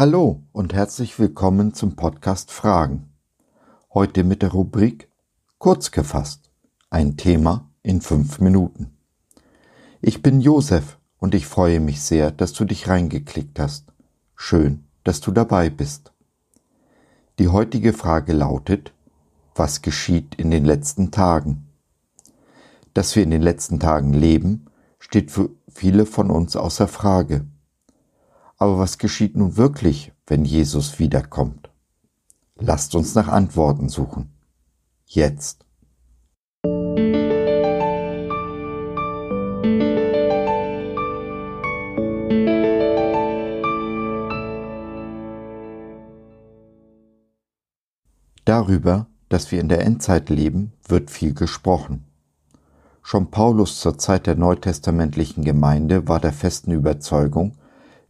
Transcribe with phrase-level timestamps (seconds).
[0.00, 3.12] Hallo und herzlich willkommen zum Podcast Fragen.
[3.92, 5.08] Heute mit der Rubrik
[5.58, 6.52] Kurz gefasst.
[6.88, 8.96] Ein Thema in fünf Minuten.
[10.00, 13.92] Ich bin Josef und ich freue mich sehr, dass du dich reingeklickt hast.
[14.36, 16.12] Schön, dass du dabei bist.
[17.40, 18.92] Die heutige Frage lautet,
[19.56, 21.66] was geschieht in den letzten Tagen?
[22.94, 24.66] Dass wir in den letzten Tagen leben,
[25.00, 27.48] steht für viele von uns außer Frage.
[28.60, 31.70] Aber was geschieht nun wirklich, wenn Jesus wiederkommt?
[32.56, 34.32] Lasst uns nach Antworten suchen.
[35.06, 35.64] Jetzt.
[48.44, 52.06] Darüber, dass wir in der Endzeit leben, wird viel gesprochen.
[53.02, 57.56] Schon Paulus zur Zeit der neutestamentlichen Gemeinde war der festen Überzeugung,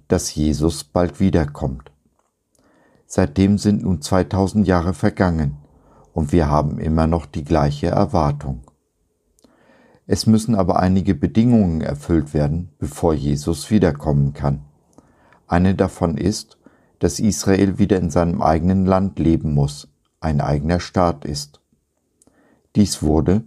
[0.08, 1.92] dass Jesus bald wiederkommt.
[3.06, 5.56] Seitdem sind nun 2000 Jahre vergangen
[6.12, 8.62] und wir haben immer noch die gleiche Erwartung.
[10.06, 14.64] Es müssen aber einige Bedingungen erfüllt werden, bevor Jesus wiederkommen kann.
[15.46, 16.58] Eine davon ist,
[16.98, 19.88] dass Israel wieder in seinem eigenen Land leben muss,
[20.20, 21.60] ein eigener Staat ist.
[22.74, 23.44] Dies wurde,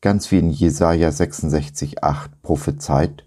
[0.00, 3.24] ganz wie in Jesaja 66,8 prophezeit,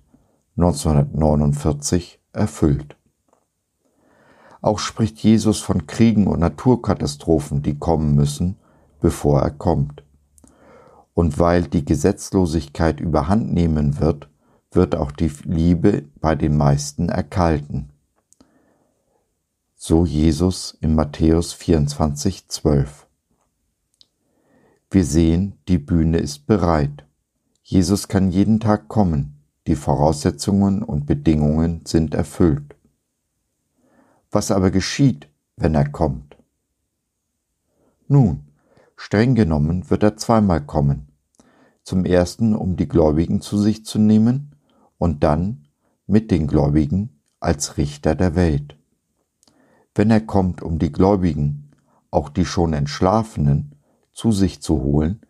[0.58, 2.96] 1949 erfüllt.
[4.62, 8.58] Auch spricht Jesus von Kriegen und Naturkatastrophen, die kommen müssen,
[9.00, 10.04] bevor er kommt.
[11.14, 14.30] Und weil die Gesetzlosigkeit überhand nehmen wird,
[14.72, 17.90] wird auch die Liebe bei den meisten erkalten.
[19.76, 23.08] So Jesus in Matthäus 24, 12.
[24.92, 27.06] Wir sehen, die Bühne ist bereit.
[27.64, 29.41] Jesus kann jeden Tag kommen.
[29.72, 32.76] Die Voraussetzungen und Bedingungen sind erfüllt.
[34.30, 36.36] Was aber geschieht, wenn er kommt?
[38.10, 38.48] Nun,
[38.98, 41.08] streng genommen wird er zweimal kommen.
[41.84, 44.58] Zum ersten, um die Gläubigen zu sich zu nehmen
[44.98, 45.70] und dann
[46.06, 48.78] mit den Gläubigen als Richter der Welt.
[49.96, 51.72] Wenn er kommt, um die Gläubigen,
[52.10, 53.76] auch die schon Entschlafenen,
[54.12, 55.22] zu sich zu holen,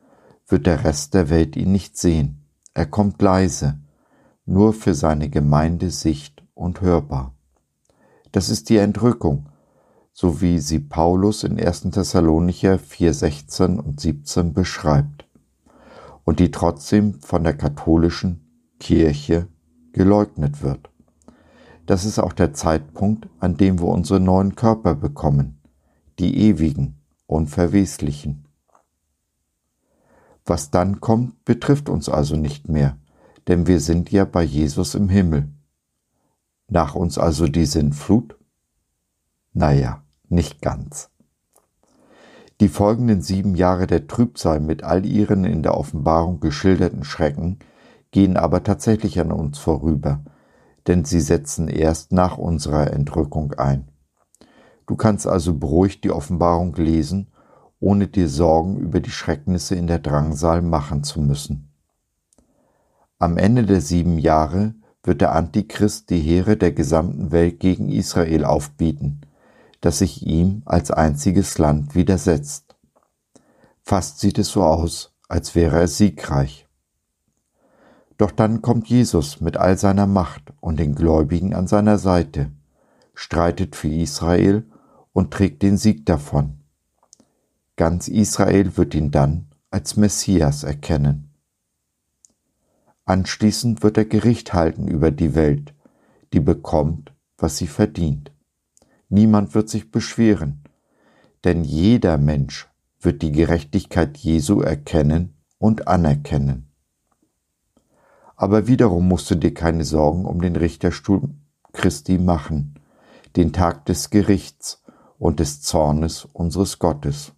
[0.47, 2.47] wird der Rest der Welt ihn nicht sehen.
[2.73, 3.77] Er kommt leise,
[4.51, 7.33] nur für seine Gemeinde sicht und hörbar.
[8.31, 9.49] Das ist die Entrückung,
[10.13, 11.91] so wie sie Paulus in 1.
[11.91, 15.25] Thessalonicher 4, 16 und 17 beschreibt
[16.23, 18.41] und die trotzdem von der katholischen
[18.79, 19.47] Kirche
[19.93, 20.89] geleugnet wird.
[21.85, 25.61] Das ist auch der Zeitpunkt, an dem wir unsere neuen Körper bekommen,
[26.19, 28.45] die ewigen, unverweslichen.
[30.45, 32.97] Was dann kommt, betrifft uns also nicht mehr,
[33.47, 35.49] denn wir sind ja bei Jesus im Himmel.
[36.67, 38.37] Nach uns also die Sintflut?
[39.53, 41.09] Naja, nicht ganz.
[42.61, 47.57] Die folgenden sieben Jahre der Trübsal mit all ihren in der Offenbarung geschilderten Schrecken
[48.11, 50.23] gehen aber tatsächlich an uns vorüber,
[50.87, 53.87] denn sie setzen erst nach unserer Entrückung ein.
[54.85, 57.31] Du kannst also beruhigt die Offenbarung lesen,
[57.79, 61.70] ohne dir Sorgen über die Schrecknisse in der Drangsal machen zu müssen.
[63.21, 64.73] Am Ende der sieben Jahre
[65.03, 69.21] wird der Antichrist die Heere der gesamten Welt gegen Israel aufbieten,
[69.79, 72.75] das sich ihm als einziges Land widersetzt.
[73.83, 76.67] Fast sieht es so aus, als wäre er siegreich.
[78.17, 82.49] Doch dann kommt Jesus mit all seiner Macht und den Gläubigen an seiner Seite,
[83.13, 84.65] streitet für Israel
[85.13, 86.61] und trägt den Sieg davon.
[87.75, 91.30] Ganz Israel wird ihn dann als Messias erkennen.
[93.05, 95.73] Anschließend wird er Gericht halten über die Welt,
[96.33, 98.31] die bekommt, was sie verdient.
[99.09, 100.63] Niemand wird sich beschweren,
[101.43, 102.69] denn jeder Mensch
[102.99, 106.71] wird die Gerechtigkeit Jesu erkennen und anerkennen.
[108.35, 111.29] Aber wiederum musst du dir keine Sorgen um den Richterstuhl
[111.73, 112.79] Christi machen,
[113.35, 114.83] den Tag des Gerichts
[115.17, 117.33] und des Zornes unseres Gottes.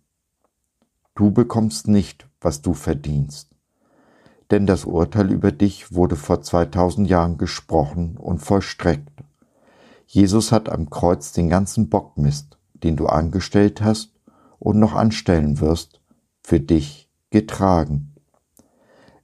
[1.16, 3.53] Du bekommst nicht, was du verdienst
[4.52, 9.24] denn das Urteil über dich wurde vor 2000 Jahren gesprochen und vollstreckt.
[10.06, 14.12] Jesus hat am Kreuz den ganzen Bockmist, den du angestellt hast
[14.60, 16.02] und noch anstellen wirst,
[16.42, 18.14] für dich getragen.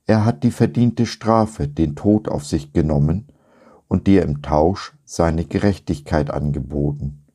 [0.06, 3.27] Er hat die verdiente Strafe, den Tod auf sich genommen
[3.88, 7.25] und dir im Tausch seine Gerechtigkeit angeboten.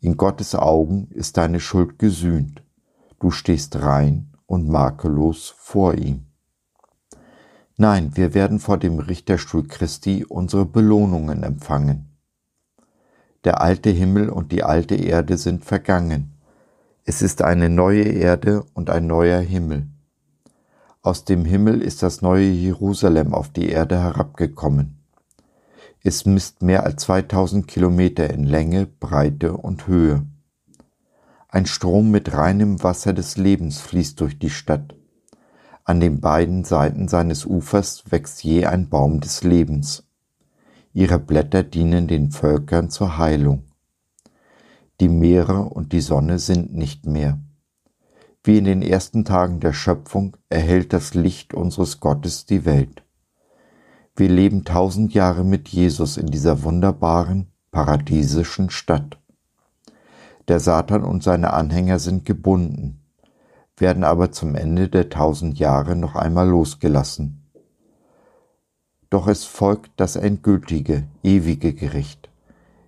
[0.00, 2.62] In Gottes Augen ist deine Schuld gesühnt,
[3.18, 6.29] du stehst rein und makellos vor ihm.
[7.80, 12.10] Nein, wir werden vor dem Richterstuhl Christi unsere Belohnungen empfangen.
[13.44, 16.34] Der alte Himmel und die alte Erde sind vergangen.
[17.06, 19.86] Es ist eine neue Erde und ein neuer Himmel.
[21.00, 24.98] Aus dem Himmel ist das neue Jerusalem auf die Erde herabgekommen.
[26.02, 30.26] Es misst mehr als 2000 Kilometer in Länge, Breite und Höhe.
[31.48, 34.96] Ein Strom mit reinem Wasser des Lebens fließt durch die Stadt.
[35.90, 40.04] An den beiden Seiten seines Ufers wächst je ein Baum des Lebens.
[40.92, 43.64] Ihre Blätter dienen den Völkern zur Heilung.
[45.00, 47.40] Die Meere und die Sonne sind nicht mehr.
[48.44, 53.02] Wie in den ersten Tagen der Schöpfung erhält das Licht unseres Gottes die Welt.
[54.14, 59.18] Wir leben tausend Jahre mit Jesus in dieser wunderbaren, paradiesischen Stadt.
[60.46, 62.99] Der Satan und seine Anhänger sind gebunden,
[63.80, 67.42] werden aber zum Ende der tausend Jahre noch einmal losgelassen.
[69.08, 72.28] Doch es folgt das endgültige, ewige Gericht.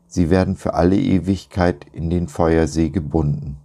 [0.06, 3.58] Sie werden für alle Ewigkeit in den Feuersee gebunden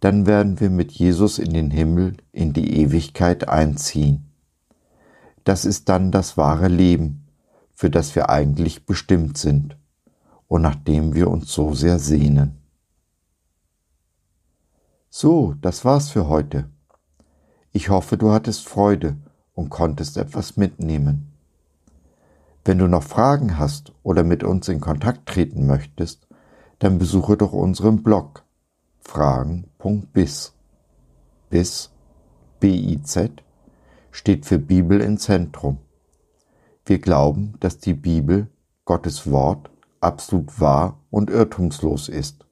[0.00, 4.30] dann werden wir mit Jesus in den Himmel, in die Ewigkeit einziehen.
[5.44, 7.26] Das ist dann das wahre Leben,
[7.74, 9.76] für das wir eigentlich bestimmt sind
[10.48, 12.59] und nach dem wir uns so sehr sehnen.
[15.12, 16.70] So, das war's für heute.
[17.72, 19.16] Ich hoffe, du hattest Freude
[19.54, 21.32] und konntest etwas mitnehmen.
[22.64, 26.28] Wenn du noch Fragen hast oder mit uns in Kontakt treten möchtest,
[26.78, 28.44] dann besuche doch unseren Blog
[29.00, 30.52] fragen.biz.
[31.50, 31.90] Biz,
[32.60, 33.42] B-I-Z,
[34.12, 35.78] steht für Bibel im Zentrum.
[36.86, 38.46] Wir glauben, dass die Bibel,
[38.84, 39.70] Gottes Wort,
[40.00, 42.46] absolut wahr und irrtumslos ist.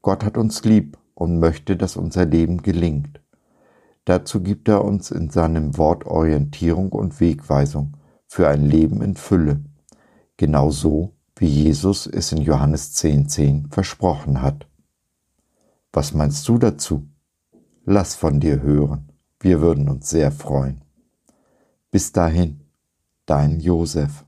[0.00, 3.20] Gott hat uns lieb und möchte, dass unser Leben gelingt.
[4.06, 9.62] Dazu gibt er uns in seinem Wort Orientierung und Wegweisung für ein Leben in Fülle,
[10.38, 14.66] genauso wie Jesus es in Johannes 10.10 10 versprochen hat.
[15.92, 17.06] Was meinst du dazu?
[17.84, 19.12] Lass von dir hören.
[19.40, 20.80] Wir würden uns sehr freuen.
[21.90, 22.60] Bis dahin,
[23.26, 24.24] dein Josef.